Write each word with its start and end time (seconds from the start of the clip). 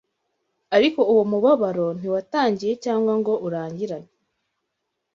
ariko 0.75 0.99
uwo 1.11 1.23
mubabaro 1.31 1.85
ntiwatangiye 1.97 2.73
cyangwa 2.83 3.13
ngo 3.19 3.33
urangirane 3.47 4.11